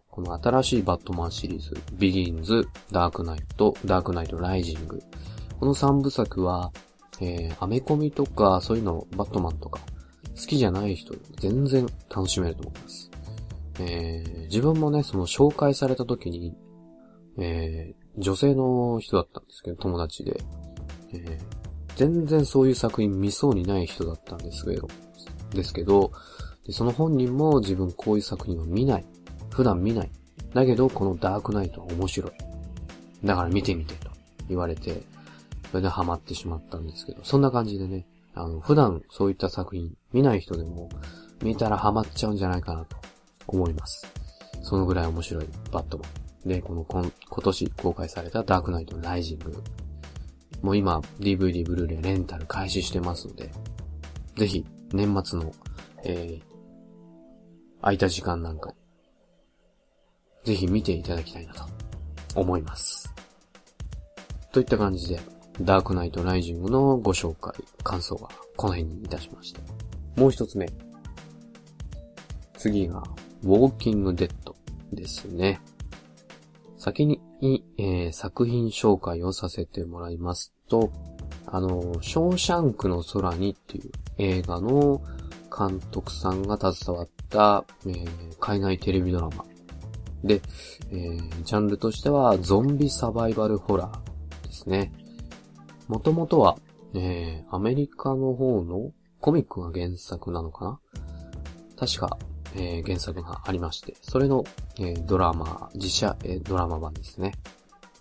[0.09, 5.01] この新しいバットマンシリーズ、ビギンズ、ダークナイト、ダークナイトライジング。
[5.59, 6.71] この3部作は、
[7.21, 9.81] えー、アメコミとか、そういうの、バットマンとか、
[10.35, 13.11] 好きじゃない人、全然楽しめると思います。
[13.79, 16.55] えー、自分もね、その紹介された時に、
[17.39, 20.39] えー、女性の人だったんですけど、友達で、
[21.13, 21.39] えー、
[21.95, 24.87] 全然そういう作品見そうにない人だったんですけど、
[25.51, 26.11] ですけど、
[26.69, 29.05] その本人も自分こういう作品は見ない。
[29.49, 30.11] 普段見ない。
[30.53, 32.31] だけど、このダークナイトは面白い。
[33.23, 34.11] だから見てみてと
[34.49, 35.01] 言われて、
[35.71, 40.89] それでハマってしまったんですけど、そんな感じでね、あの、普段そういった作品見ない人でも
[41.41, 42.97] 見たらハマっちゃうんじゃないかなと
[43.47, 44.05] 思います。
[44.61, 46.05] そのぐらい面白いバットマ
[46.45, 46.49] ン。
[46.49, 49.63] で、この今今年公開されたダークナイトライジング。
[50.61, 53.51] もう今 DVD ブルーレイレンタル開始してますので、
[54.37, 55.51] ぜひ年末の、
[56.03, 56.41] えー、
[57.81, 58.75] 空いた時間なんかに、
[60.45, 61.65] ぜひ見ていただきたいなと
[62.35, 63.13] 思います。
[64.51, 65.19] といった感じで、
[65.61, 69.61] ダークナイトライジングのご紹介、感想はこの辺にいたしました。
[70.15, 70.67] もう一つ目。
[72.57, 73.03] 次が、
[73.43, 74.55] ウォーキングデッド
[74.93, 75.61] ですね。
[76.77, 77.19] 先に、
[77.77, 80.91] えー、作品紹介をさせてもらいますと、
[81.45, 85.01] あの、ショーシャンクの空にっていう映画の
[85.55, 88.05] 監督さんが携わった、えー、
[88.39, 89.45] 海外テレビドラマ。
[90.23, 90.41] で、
[90.91, 94.91] えー、ジャンルとしてはゾンビサバイバルホラーですね。
[95.87, 96.57] もともとは、
[96.93, 100.79] えー、アメリカの方のコミックが原作なのかな？
[101.77, 102.17] 確か、
[102.55, 104.43] えー、原作がありまして、それの、
[104.79, 107.33] えー、ドラマ、自社、えー、ドラマ版ですね。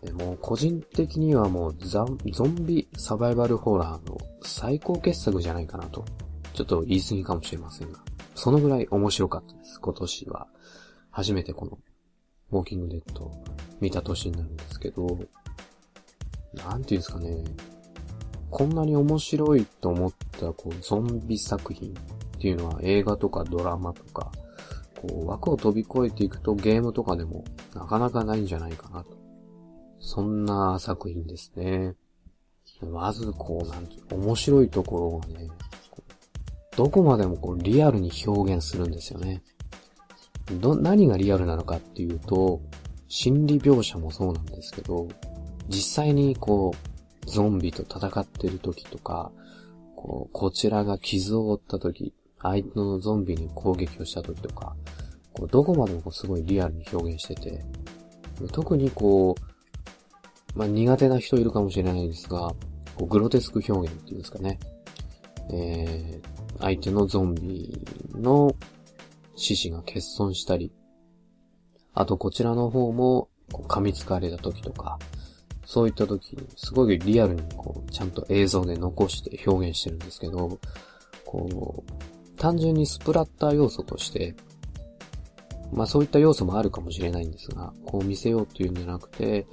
[0.02, 6.04] でも個人的にはもうザゾンビサバイバルホラーの最高傑作じゃないかなと。
[6.52, 7.98] ちょっと言い過ぎかもしれませんが、
[8.34, 9.80] そのぐらい面白かったです。
[9.80, 10.46] 今年は。
[11.10, 11.78] 初めてこの、
[12.50, 13.32] ウォーキングデッド
[13.80, 15.18] 見た年になるんですけど、
[16.54, 17.42] なんていうんですかね、
[18.50, 21.94] こんなに面白いと思ったこうゾンビ作品っ
[22.38, 24.30] ていうのは映画とかドラマとか、
[25.00, 29.16] こう枠を飛び越えていくとゲームとかでもなかなかないんじゃないかなと。
[30.00, 31.94] そんな作品ですね。
[32.82, 35.48] まずこう、なんていう、面白いところがね、
[36.76, 39.42] どこまでもこうリアルに表現するんですよね。
[40.60, 42.60] ど、何がリアルなのかっていうと、
[43.08, 45.08] 心理描写もそうなんですけど、
[45.68, 46.95] 実際にこう、
[47.26, 49.30] ゾンビと戦ってる時とか、
[49.94, 54.76] こう、こちらが傷を負った時、相手のゾンビに攻撃をした時とか、
[55.32, 57.64] こうどこまでもこうすごいリアルに表現してて、
[58.52, 59.34] 特にこ
[60.54, 62.54] う、まあ、苦手な人いるかもしれないですが、
[62.96, 64.58] こうグロテスク表現っていうんですかね。
[65.52, 67.78] えー、相手のゾンビ
[68.14, 68.54] の
[69.36, 70.72] 獅子が欠損したり、
[71.94, 74.98] あとこちらの方もこう噛みつかれた時とか、
[75.66, 80.58] そういった時にすごいリアルにこうちゃんと映像で残して表現してるんですけど、
[81.24, 84.36] こう、単純にスプラッター要素として、
[85.72, 89.46] まあそういった要素もあるかもしれないんですが、こう見せようっていうんじゃなくて、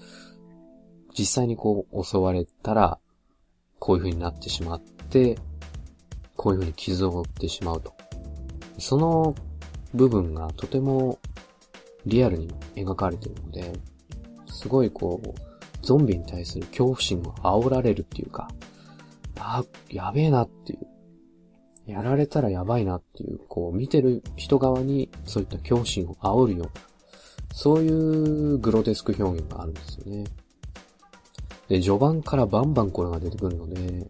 [1.18, 3.00] 実際にこう襲われたら、
[3.80, 5.36] こういう風になってしまって、
[6.38, 7.94] こういう風に傷を負ってしまうと。
[8.78, 9.34] その
[9.96, 11.20] 部分がとても
[12.06, 13.74] リアルに描かれているので、
[14.48, 15.53] すごいこう、
[15.84, 18.50] ゾンビに対する恐怖心が煽られるっていうか、
[19.38, 20.88] あ、やべえなっていう。
[21.86, 26.72] やられたらやばいなっていう、こう、見てる人側にそういった恐怖心を煽るような、
[27.52, 30.24] そういうグロテスク表現があるんですよね。
[31.68, 34.08] で、序盤からバンバンこれが出てくるので、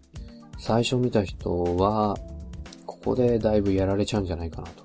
[0.60, 2.16] 最初見た人は、
[2.86, 4.84] ここでだいぶやられちゃうんじゃないかなと。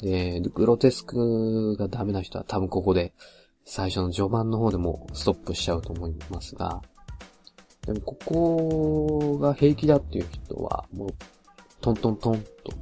[0.00, 3.12] で、グロテスクがダメな人は多分ここで、
[3.64, 6.82] 最初の序盤の方でもストップしちゃうと思いますが、
[7.86, 11.08] でもここが平気だっていう人は、もう
[11.80, 12.72] トントントンと、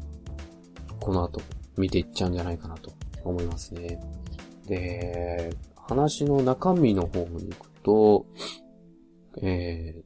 [1.01, 1.40] この後
[1.77, 2.92] 見ていっちゃうんじゃないかなと
[3.25, 4.01] 思いますね。
[4.66, 8.27] で、話の中身の方に行くと、
[9.40, 10.03] えー、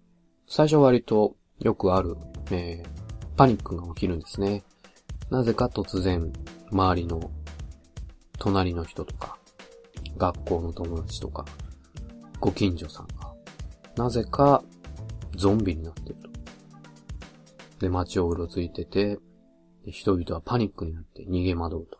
[0.48, 2.16] 最初割とよくある、
[2.50, 2.88] えー、
[3.36, 4.62] パニックが起きるんですね。
[5.30, 6.32] なぜか突然、
[6.70, 7.30] 周りの
[8.38, 9.36] 隣の人とか、
[10.16, 11.44] 学校の友達とか、
[12.40, 13.32] ご近所さんが、
[13.96, 14.62] なぜか
[15.36, 16.30] ゾンビになっていると。
[17.80, 19.18] で、街をうろついてて、
[19.86, 21.98] 人々はパニックになって逃げ惑うと。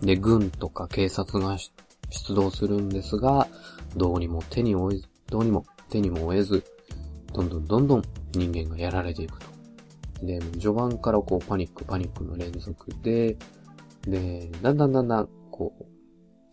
[0.00, 1.56] で、軍とか警察が
[2.10, 3.48] 出動するんですが、
[3.96, 6.64] どうにも手に負え、どうにも手にも負えず、
[7.32, 9.46] どんどんどんどん人間がやられていくと。
[10.22, 13.36] で、序盤からこうパニックパニックの連続で、
[14.02, 15.84] で、だんだんだんだん、こう、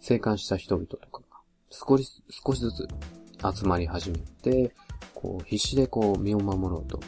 [0.04, 1.40] 生還した人々とかが
[1.72, 2.88] 少し、少しずつ
[3.58, 4.76] 集まり始めて、
[5.16, 7.00] こう、必死でこう、身を守ろうと、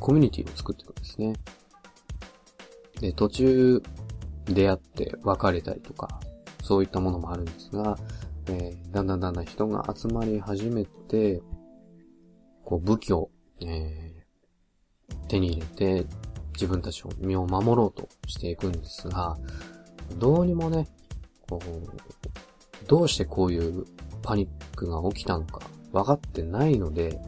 [0.00, 1.34] コミュニティを作っていくんですね。
[3.02, 3.82] で、途中、
[4.46, 6.20] 出会って別れたりとか、
[6.64, 7.98] そういったものもあるんですが、
[8.46, 11.42] えー、だんだんだんだん人が集まり始めて、
[12.64, 13.30] こう武器を、
[13.60, 16.06] えー、手に入れて
[16.54, 19.36] 自分たちを身を守ろうとしていくんですが、
[20.16, 20.88] どうにもね、
[22.86, 23.84] どうしてこういう
[24.22, 25.60] パニックが起きたのか
[25.92, 27.18] 分かってないので、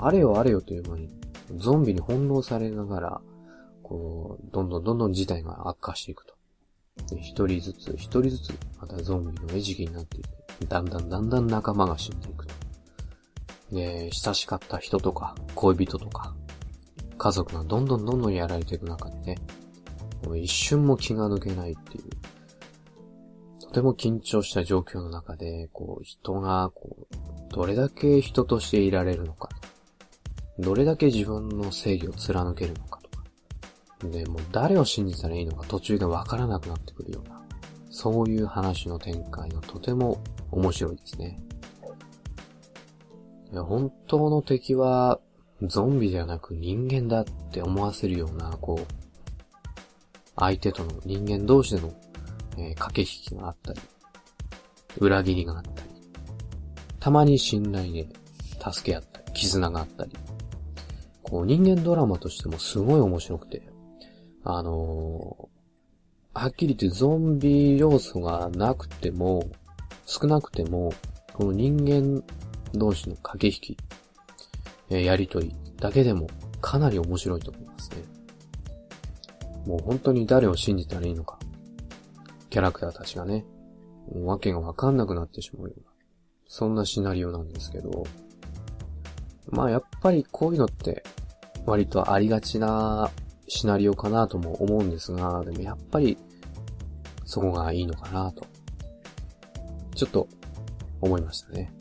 [0.00, 1.08] あれよあれよという間に
[1.56, 3.20] ゾンビに翻弄されながら、
[3.82, 6.34] こう、どんどんどんどん事態が悪化していくと。
[7.16, 10.28] 一人ずつ、一人ずつ、またゾンビの餌食になっていて、
[10.68, 12.54] だんだんだんだん仲間が死んでいくと。
[13.72, 16.34] で、親しかった人とか、恋人とか、
[17.18, 19.38] 家族がどんどんどんどんやられていく中でね、
[20.36, 22.04] 一瞬も気が抜けないっていう、
[23.72, 29.48] とても緊張した状況の中で、こう、人が、こう、どれだけ人としていられるのか、
[30.58, 33.24] どれだけ自分の正義を貫けるのかとか、
[34.10, 37.42] で、もう誰を信じたらいいのか途中でわからなくなってくるような、
[37.90, 41.38] そういう話の展開がとても面白いですね。
[43.50, 45.18] いや、本当の敵は、
[45.62, 48.86] ゾンビではなく人間だって思わせるような、こう、
[50.36, 51.94] 相手との人間同士での、
[52.56, 53.80] えー、駆け引きがあったり、
[54.98, 55.76] 裏切りがあったり、
[57.00, 58.06] たまに信頼で
[58.72, 60.12] 助け合ったり、絆があったり、
[61.22, 63.62] こう人間ドラマとしてもすごい面白くて、
[64.44, 69.48] あのー、はっきり言ってゾンビ要素がなくても、
[70.06, 70.92] 少なくても、
[71.34, 72.22] この人間
[72.74, 73.78] 同士の駆け引き、
[74.90, 76.28] えやりとりだけでも
[76.60, 77.96] かなり面白いと思いますね。
[79.66, 81.38] もう本当に誰を信じたらいいのか。
[82.52, 83.46] キャラクターたちがね、
[84.12, 85.86] わけがわかんなくなってしまうような、
[86.46, 88.04] そんなシナリオなんですけど、
[89.48, 91.02] まあやっぱりこういうのって
[91.64, 93.10] 割とありがちな
[93.48, 96.18] シナリオかなとも思うんですが、でもやっぱり
[97.24, 98.44] そこがいいのかなと、
[99.94, 100.28] ちょっと
[101.00, 101.72] 思いましたね。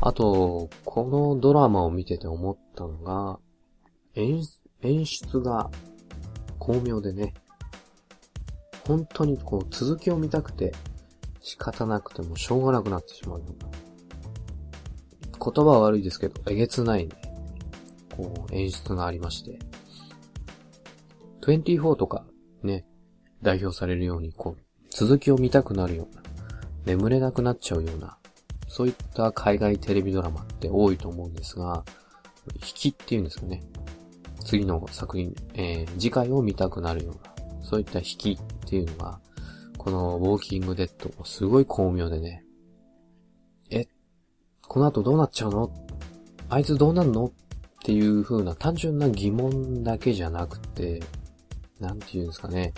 [0.00, 3.40] あと、このドラマを見てて思ったのが、
[4.14, 4.44] 演
[5.04, 5.68] 出が
[6.60, 7.34] 巧妙でね、
[8.86, 10.72] 本当にこう続きを見たくて
[11.40, 13.86] 仕方なくてもしょうがなくなってしまうような。
[15.38, 17.14] 言葉は悪いですけど、えげつないね、
[18.16, 19.58] こう演出がありまして。
[21.42, 22.24] 24とか
[22.62, 22.84] ね、
[23.42, 26.22] 代表されるように、こう、続きを見たくなるような、
[26.84, 28.18] 眠れなくなっちゃうような、
[28.66, 31.84] そういった海外テレビドラマって多いと思うんですが、
[32.56, 33.62] 引きっていうんですかね。
[34.44, 37.35] 次の作品、えー、次回を見たくなるような、
[37.68, 39.20] そういった引きっていうのが、
[39.76, 42.44] このウォーキングデッド、すごい巧妙でね、
[43.70, 43.86] え、
[44.62, 45.70] この後どうなっちゃうの？
[46.48, 47.26] あいつどうなんの？
[47.26, 47.32] っ
[47.82, 51.02] ていう風な単純な疑問だけじゃなくて、
[51.80, 52.72] なんていうんですかね、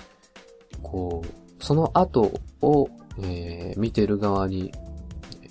[0.83, 2.89] こう、その後を、
[3.23, 4.73] えー、見てる側に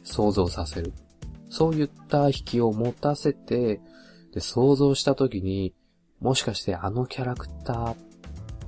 [0.04, 0.94] 想像させる。
[1.50, 3.82] そういった引きを持たせて、
[4.34, 5.74] で、想像した時に、
[6.20, 7.96] もしかしてあのキャラクター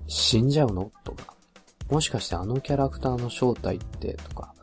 [0.10, 0.92] 死んじゃうの？
[1.04, 1.36] とか、
[1.90, 4.14] もしかしてあのキャラクターの正体って？
[4.16, 4.54] とか、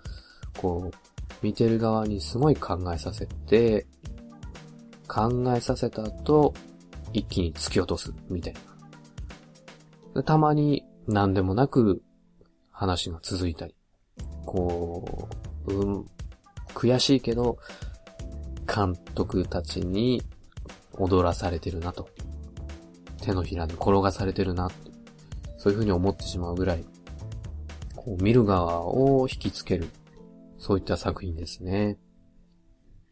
[0.58, 0.96] こう、
[1.42, 3.86] 見てる側にすごい考えさせて、
[5.08, 6.52] 考えさせた後、
[7.12, 8.54] 一気に突き落とす、みたい
[10.14, 10.22] な。
[10.22, 12.02] たまに何でもなく
[12.70, 13.74] 話が続いたり、
[14.44, 15.28] こ
[15.66, 16.06] う、うん、
[16.74, 17.58] 悔しいけど、
[18.66, 20.22] 監督たちに
[20.94, 22.08] 踊らされてるなと。
[23.22, 24.70] 手のひらに転がされてるな、
[25.66, 26.84] そういう風に思ってしまうぐらい、
[27.96, 29.88] こう見る側を引きつける、
[30.58, 31.98] そういった作品ですね。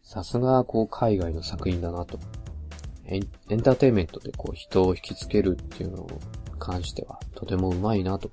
[0.05, 2.21] さすが、こう、海外の作品だなと。
[3.07, 6.21] エンエンターテイメントでこう、人を引きつけるっていうのを
[6.61, 8.31] 関しては、とてもうまいなと。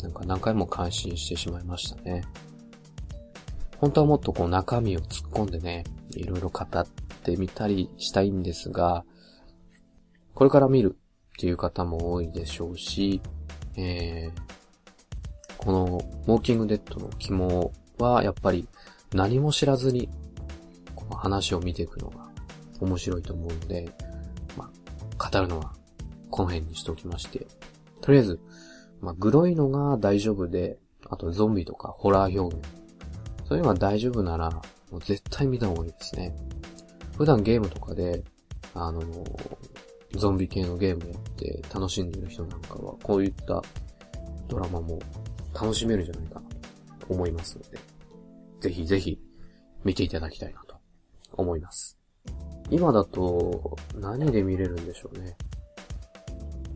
[0.00, 2.22] なんか何回も感心してしまいましたね。
[3.78, 6.86] 本当はもっとこう中身を突っ込んでね、いろいろ語っ
[7.24, 9.04] てみたりしたいんですが、
[10.34, 10.96] これから見る
[11.38, 13.22] っていう方も多いでしょうし、
[13.76, 18.66] えー、このウォーキングデッドの肝はやっぱり
[19.14, 20.08] 何も知らずに
[20.96, 22.28] この話を見ていくのが
[22.80, 23.88] 面白いと思うので、
[24.56, 24.68] ま
[25.16, 25.72] あ、語るのは
[26.28, 27.46] この辺にしておきまして、
[28.00, 28.40] とりあえず、
[29.00, 30.76] まあ、グロいのが大丈夫で、
[31.08, 32.66] あとゾンビとかホラー表現。
[33.44, 34.50] そういうのが大丈夫なら、
[34.90, 36.34] もう絶対見た方がいいですね。
[37.16, 38.24] 普段ゲームとかで、
[38.74, 39.00] あの
[40.12, 43.62] ゾンビ系のゲームやって楽しんでる人なんかは、こういった
[44.48, 44.98] ドラマも
[45.54, 46.40] 楽しめるんじゃないかな
[46.98, 47.78] と思いますので、
[48.60, 49.20] ぜひぜひ
[49.84, 50.76] 見ていただきたいなと
[51.32, 51.98] 思います。
[52.70, 55.36] 今だと何で見れるんでしょうね。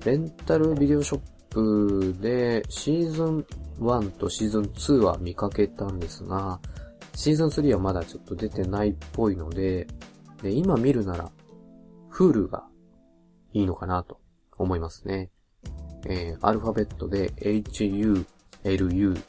[0.05, 3.47] レンタルビデオショップでシーズン
[3.79, 6.61] 1とシーズン2は見かけたんですが、
[7.15, 9.87] シーズン3はまだちょっと出てないっぽいので、
[10.43, 11.31] で今見るなら、
[12.09, 12.65] フールが
[13.53, 14.21] いいのかなと
[14.59, 15.31] 思いますね。
[16.07, 18.25] えー、アルファベットで HU、
[18.65, 19.23] LU、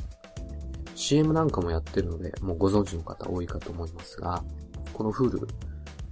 [0.95, 4.43] CM なんかもやってるので、もうご存知の方多いかと思いますが、
[4.93, 5.47] この Hulu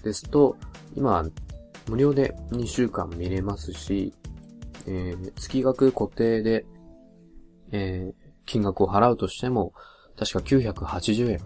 [0.03, 0.57] ですと、
[0.95, 1.25] 今、
[1.87, 4.13] 無料で2週間見れますし、
[4.87, 6.65] えー、月額固定で、
[7.71, 9.73] えー、金額を払うとしても、
[10.17, 11.39] 確か980円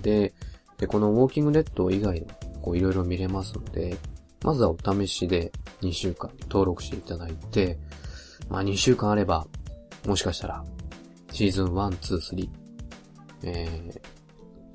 [0.00, 0.34] で、
[0.78, 3.96] で、このウォーキングデッド以外でも、こういろいろ見れますので、
[4.44, 7.78] まずはお試しで2週間登録していただいて、
[8.50, 9.46] まあ2週間あれば、
[10.06, 10.64] もしかしたら、
[11.32, 12.48] シーズン1、2、3、
[13.44, 14.00] えー、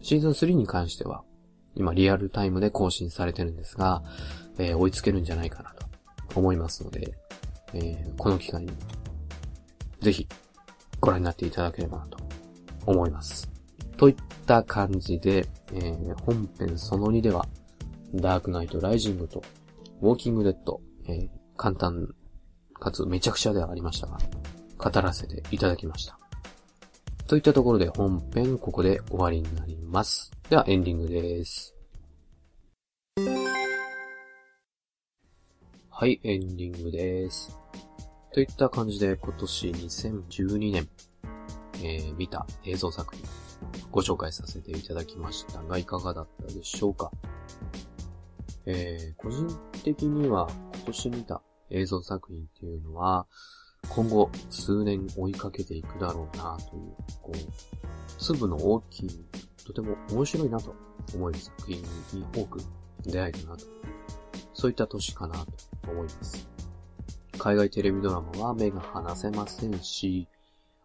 [0.01, 1.23] シーズン3に関しては、
[1.75, 4.01] 今リアルタイムで更新されてるんですが、
[4.57, 5.85] えー、追いつけるんじゃないかなと
[6.35, 7.13] 思いますので、
[7.75, 8.71] えー、この機会に、
[10.01, 10.27] ぜひ、
[10.99, 12.17] ご覧になっていただければなと
[12.87, 13.47] 思います。
[13.97, 14.15] といっ
[14.47, 17.45] た感じで、えー、本編その2では、
[18.15, 19.43] ダークナイトライジングと
[20.01, 22.13] ウォーキングデッド、えー、簡単
[22.73, 24.17] かつめちゃくちゃではありましたが、
[24.77, 26.17] 語らせていただきました。
[27.27, 30.31] といったところで本編ここで終わりになります。
[30.49, 31.75] ではエンディングです。
[35.89, 37.55] はい、エンディングです。
[38.33, 40.87] といった感じで今年2012年、
[41.83, 43.23] えー、見た映像作品
[43.91, 47.11] ご紹介させていただきましたがいかがだったでしょうか？
[48.65, 49.47] えー、個人
[49.83, 53.27] 的には今年見た映像作品っていうのは、
[53.87, 57.37] 今後数年追いかけていくだろうなという、こう、
[58.17, 59.25] 粒の大きい、
[59.65, 60.75] とても面白いなと
[61.15, 61.81] 思える作品
[62.13, 62.59] に多く
[63.03, 63.65] 出会えたなと。
[64.53, 65.47] そういった年かなと
[65.89, 66.47] 思います。
[67.37, 70.27] 海外テレビドラマは目が離せませんし、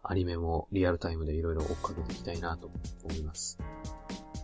[0.01, 2.71] アニメもリアルタイムでいろいろ追っかけていきたいなと
[3.03, 3.59] 思います。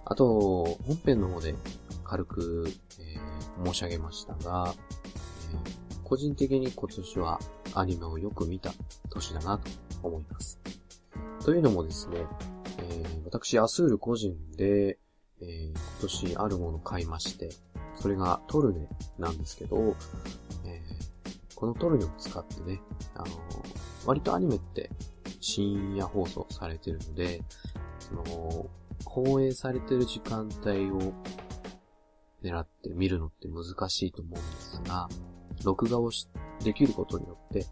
[0.05, 1.55] あと、本編の方で
[2.12, 2.68] 軽く、
[2.99, 4.76] えー、申し上げましたが、
[5.53, 7.39] えー、個人的に今年は
[7.74, 8.74] アニメをよく見た
[9.09, 9.72] 年だなと
[10.03, 10.59] 思います。
[11.45, 12.18] というのもですね、
[12.80, 14.99] えー、私、アスール個人で、
[15.39, 17.47] えー、今年あるものを買いまして、
[17.95, 19.95] それがトルネなんですけど、
[20.66, 22.82] えー、このトルネを使ってね、
[23.16, 23.28] あの
[24.05, 24.89] 割とアニメって
[25.39, 27.41] 深夜放送されてるので、
[27.99, 28.70] その、
[29.05, 31.14] 放映されてる時間帯を
[32.44, 35.08] 狙って見るのって難しいと思うんですが、
[35.64, 36.12] 録画を
[36.64, 37.66] できることによって、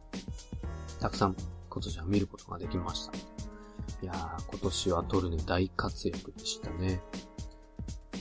[0.99, 1.35] たくさん
[1.69, 3.13] 今年は見ることができました。
[4.01, 7.01] いやー、今年はトルネ大活躍でしたね。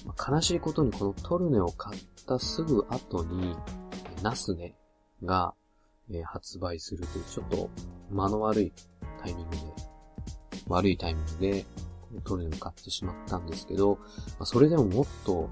[0.06, 3.56] まあ、悲しいことにこのトルネを買ったすぐ後に、
[4.22, 4.74] ナスネ
[5.24, 5.54] が、
[6.10, 7.70] えー、発売するというちょっと
[8.10, 8.72] 間の悪い
[9.22, 9.62] タイミングで、
[10.66, 11.66] 悪いタイミングで
[12.24, 15.50] トルネを買ってしまったんですけど、まあ、それでももっと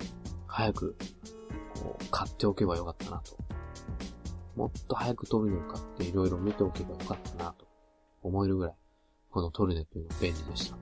[0.57, 0.97] 早く
[1.75, 3.37] こう買っておけばよかったなと。
[4.57, 7.67] もっと早くトルネを買っていろいろ見ておけばよかったなと
[8.23, 8.75] 思えるぐらい、
[9.31, 10.77] このトルネというのは便利でした。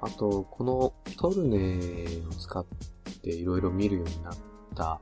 [0.00, 2.66] あと、このトルネを使っ
[3.22, 4.34] ていろいろ見るようになっ
[4.74, 5.00] た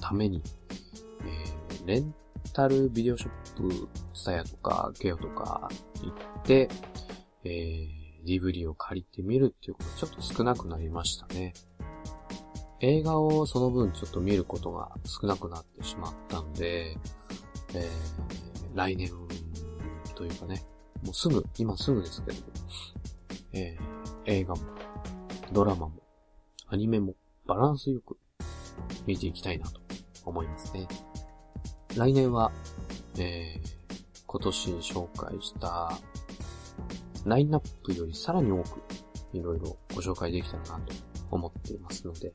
[0.00, 0.40] ために、
[1.24, 2.14] えー、レン
[2.52, 5.68] タルビデオショップ、スタヤとか、ゲオとか
[6.00, 6.68] 行って、
[7.42, 7.95] えー、
[8.26, 11.54] DVD を借りてみるっていうことちょっと少なくなりましたね。
[12.80, 16.96] 映画をその分ちょっと見ることが少なくなってしまったんで、
[17.74, 19.10] えー、来年
[20.14, 20.62] というかね、
[21.02, 22.38] もうすぐ、今すぐですけど、
[23.52, 24.62] えー、映画も、
[25.52, 26.02] ドラマも、
[26.68, 27.14] アニメも
[27.46, 28.18] バランスよく
[29.06, 29.80] 見ていきたいなと
[30.24, 30.86] 思いますね。
[31.96, 32.52] 来年は、
[33.18, 35.98] えー、今年紹介した
[37.26, 38.82] ラインナップよりさらに多く
[39.32, 40.94] いろいろご紹介できたらなと
[41.30, 42.32] 思っていますので、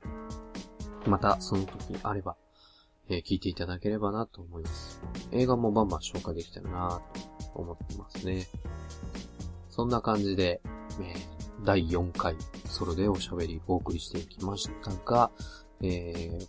[1.07, 2.35] またその時あれば、
[3.09, 5.01] えー、聞いていただければなと思います。
[5.31, 7.01] 映画もバンバン紹介できたらな
[7.53, 8.47] と思ってますね。
[9.69, 10.61] そんな感じで、
[10.99, 12.35] えー、第4回
[12.65, 15.31] ソロでおしゃべりお送りしていきましたが、
[15.81, 16.47] えー、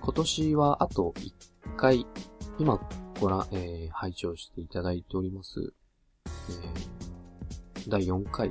[0.00, 2.06] 今年はあと1回、
[2.58, 2.80] 今
[3.20, 5.74] ご覧、えー、拝聴していただいております、
[6.26, 7.01] えー、
[7.88, 8.50] 第4回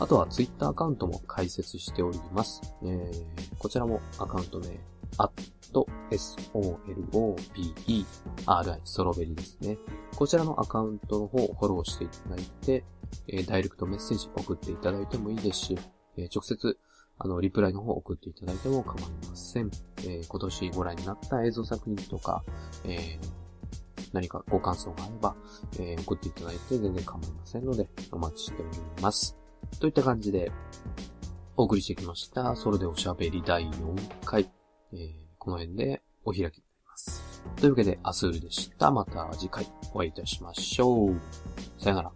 [0.00, 2.60] あとは、ツイッターアカウントも開設しております。
[2.82, 4.80] えー、こちらもアカウント名、
[5.18, 5.30] at
[5.72, 8.04] soloberi
[8.84, 9.78] ソロベリですね。
[10.16, 12.84] こちらのアカウントの方をフォローしていただいて、
[13.28, 15.78] えー、ダイレクトメッセージ送っていただいてもいいですし、
[16.16, 16.78] えー、直接、
[17.18, 19.70] あの、リプライの方送っていただいても構いません。
[19.98, 22.42] えー、今年ご覧になった映像作品とか、
[22.84, 23.18] え
[24.12, 25.36] 何かご感想があれば、
[25.78, 29.43] え送っていただいて全然構いませんので、お待ちしております。
[29.80, 30.52] といった感じで、
[31.56, 32.56] お送りしてきました。
[32.56, 34.50] それでおしゃべり第4回、
[34.92, 36.54] えー、この辺でお開きになり
[36.86, 37.44] ます。
[37.56, 38.90] というわけで、アスールでした。
[38.90, 41.20] また次回お会いいたしましょう。
[41.78, 42.12] さよなら。